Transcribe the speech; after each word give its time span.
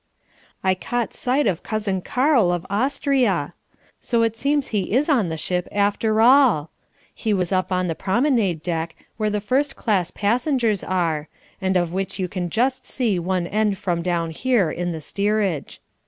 I 0.63 0.73
caught 0.73 1.13
sight 1.13 1.45
of 1.45 1.61
Cousin 1.61 2.01
Karl 2.01 2.51
of 2.51 2.65
Austria! 2.71 3.53
So 3.99 4.23
it 4.23 4.35
seems 4.35 4.69
he 4.69 4.93
is 4.93 5.07
on 5.09 5.29
the 5.29 5.37
ship 5.37 5.67
after 5.71 6.19
all. 6.19 6.71
He 7.13 7.35
was 7.35 7.51
up 7.51 7.71
on 7.71 7.85
the 7.85 7.93
promenade 7.93 8.63
deck 8.63 8.95
where 9.17 9.29
the 9.29 9.39
first 9.39 9.75
class 9.75 10.09
passengers 10.09 10.83
are, 10.83 11.27
and 11.61 11.77
of 11.77 11.93
which 11.93 12.17
you 12.17 12.27
can 12.27 12.49
just 12.49 12.83
see 12.87 13.19
one 13.19 13.45
end 13.45 13.77
from 13.77 14.01
down 14.01 14.31
here 14.31 14.71
in 14.71 14.91
the 14.91 15.01
steerage. 15.01 15.79